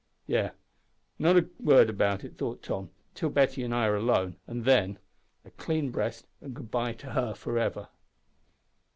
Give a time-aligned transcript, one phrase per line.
[0.25, 0.51] "Yes,
[1.19, 4.97] not a word about it," thought Tom, "till Betty and I are alone, and then
[5.45, 7.87] a clean breast and good bye to her, for ever!"